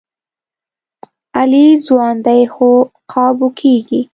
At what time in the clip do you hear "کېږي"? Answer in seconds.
3.59-4.01